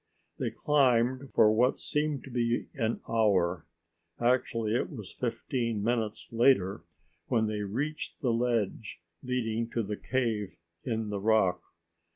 [0.39, 2.25] They climbed for what seemed
[2.73, 3.67] an hour.
[4.19, 6.83] Actually it was fifteen minutes later
[7.27, 11.61] when they reached the ledge leading to the cave in the rock.